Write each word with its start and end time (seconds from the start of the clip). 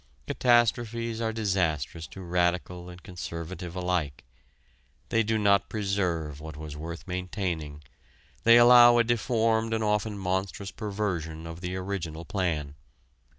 Catastrophes 0.25 1.21
are 1.21 1.31
disastrous 1.31 2.07
to 2.07 2.21
radical 2.23 2.89
and 2.89 3.03
conservative 3.03 3.75
alike: 3.75 4.23
they 5.09 5.21
do 5.21 5.37
not 5.37 5.69
preserve 5.69 6.39
what 6.41 6.57
was 6.57 6.75
worth 6.75 7.07
maintaining; 7.07 7.83
they 8.43 8.57
allow 8.57 8.97
a 8.97 9.03
deformed 9.03 9.75
and 9.75 9.83
often 9.83 10.17
monstrous 10.17 10.71
perversion 10.71 11.45
of 11.45 11.61
the 11.61 11.75
original 11.75 12.25
plan. 12.25 12.73